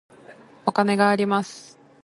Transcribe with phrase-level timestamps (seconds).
[0.65, 1.77] お金があります。